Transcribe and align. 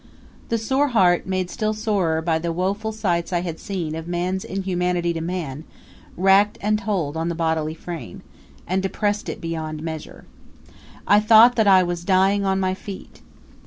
The 0.49 0.57
sore 0.57 0.87
heart 0.87 1.27
made 1.27 1.51
still 1.51 1.75
sorer 1.75 2.23
by 2.23 2.39
the 2.39 2.51
woeful 2.51 2.91
sights 2.91 3.31
I 3.31 3.41
had 3.41 3.59
seen 3.59 3.93
of 3.93 4.07
man's 4.07 4.43
inhumanity 4.43 5.13
to 5.13 5.21
man 5.21 5.63
racked 6.17 6.57
and 6.59 6.79
told 6.79 7.15
on 7.15 7.29
the 7.29 7.35
bodily 7.35 7.75
frame, 7.75 8.23
and 8.65 8.81
depressed 8.81 9.29
it 9.29 9.39
beyond 9.39 9.83
measure. 9.83 10.25
I 11.05 11.19
thought 11.19 11.55
that 11.55 11.67
I 11.67 11.83
was 11.83 12.03
dying 12.03 12.43
on 12.45 12.59
my 12.59 12.73
feet. 12.73 13.21